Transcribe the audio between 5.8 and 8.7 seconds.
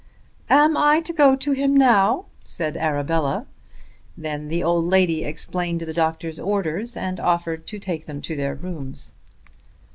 the doctor's orders, and offered to take them to their